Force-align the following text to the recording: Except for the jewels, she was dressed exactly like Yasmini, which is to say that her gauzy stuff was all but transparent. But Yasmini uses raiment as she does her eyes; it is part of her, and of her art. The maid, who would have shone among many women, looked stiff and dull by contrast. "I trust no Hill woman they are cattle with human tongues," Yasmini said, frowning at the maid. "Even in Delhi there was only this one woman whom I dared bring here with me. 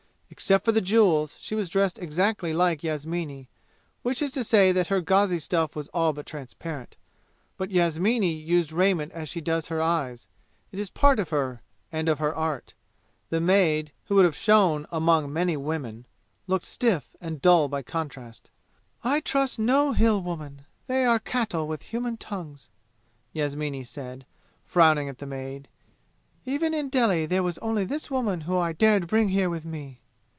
Except 0.33 0.63
for 0.65 0.71
the 0.71 0.81
jewels, 0.81 1.37
she 1.39 1.53
was 1.53 1.69
dressed 1.69 1.99
exactly 1.99 2.51
like 2.53 2.83
Yasmini, 2.83 3.47
which 4.01 4.21
is 4.21 4.31
to 4.31 4.43
say 4.43 4.71
that 4.71 4.87
her 4.87 5.01
gauzy 5.01 5.37
stuff 5.39 5.75
was 5.75 5.89
all 5.89 6.13
but 6.13 6.25
transparent. 6.25 6.95
But 7.57 7.69
Yasmini 7.69 8.31
uses 8.33 8.71
raiment 8.73 9.11
as 9.11 9.27
she 9.29 9.41
does 9.41 9.67
her 9.67 9.81
eyes; 9.81 10.29
it 10.71 10.79
is 10.79 10.89
part 10.89 11.19
of 11.19 11.29
her, 11.29 11.61
and 11.91 12.09
of 12.09 12.17
her 12.19 12.33
art. 12.33 12.73
The 13.29 13.41
maid, 13.41 13.91
who 14.05 14.15
would 14.15 14.25
have 14.25 14.35
shone 14.35 14.87
among 14.89 15.31
many 15.31 15.57
women, 15.57 16.05
looked 16.47 16.65
stiff 16.65 17.13
and 17.19 17.41
dull 17.41 17.67
by 17.67 17.83
contrast. 17.83 18.49
"I 19.03 19.19
trust 19.19 19.59
no 19.59 19.91
Hill 19.91 20.21
woman 20.23 20.65
they 20.87 21.05
are 21.05 21.19
cattle 21.19 21.67
with 21.67 21.83
human 21.83 22.15
tongues," 22.17 22.69
Yasmini 23.33 23.83
said, 23.83 24.25
frowning 24.63 25.07
at 25.09 25.19
the 25.19 25.27
maid. 25.27 25.67
"Even 26.45 26.73
in 26.73 26.89
Delhi 26.89 27.25
there 27.25 27.43
was 27.43 27.57
only 27.59 27.83
this 27.83 28.09
one 28.09 28.25
woman 28.25 28.41
whom 28.41 28.59
I 28.59 28.71
dared 28.71 29.07
bring 29.07 29.29
here 29.29 29.49
with 29.49 29.65
me. 29.65 29.99